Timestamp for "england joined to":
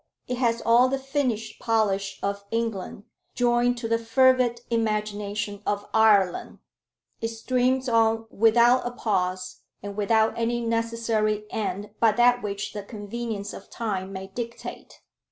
2.49-3.87